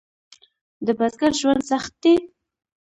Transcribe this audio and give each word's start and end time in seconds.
د 0.85 0.87
بزګر 0.99 1.33
ژوند 1.39 1.61
سخت 1.71 1.93
دی؟ 2.01 2.15